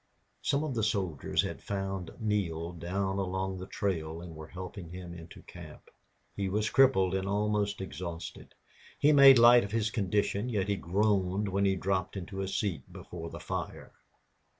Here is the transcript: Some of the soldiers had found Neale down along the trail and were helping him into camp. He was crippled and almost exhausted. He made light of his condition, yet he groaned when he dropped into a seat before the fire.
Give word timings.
Some 0.41 0.63
of 0.63 0.73
the 0.73 0.81
soldiers 0.81 1.43
had 1.43 1.61
found 1.61 2.09
Neale 2.19 2.71
down 2.71 3.19
along 3.19 3.59
the 3.59 3.67
trail 3.67 4.19
and 4.19 4.35
were 4.35 4.47
helping 4.47 4.89
him 4.89 5.13
into 5.13 5.43
camp. 5.43 5.91
He 6.35 6.49
was 6.49 6.71
crippled 6.71 7.13
and 7.13 7.27
almost 7.27 7.79
exhausted. 7.81 8.55
He 8.97 9.11
made 9.11 9.37
light 9.37 9.63
of 9.63 9.71
his 9.73 9.91
condition, 9.91 10.49
yet 10.49 10.67
he 10.69 10.75
groaned 10.75 11.47
when 11.49 11.65
he 11.65 11.75
dropped 11.75 12.17
into 12.17 12.41
a 12.41 12.47
seat 12.47 12.91
before 12.91 13.29
the 13.29 13.39
fire. 13.39 13.91